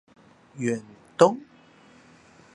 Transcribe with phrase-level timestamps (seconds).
[0.57, 0.81] 遠
[1.15, 1.37] 東